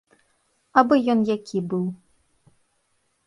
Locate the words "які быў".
1.35-1.83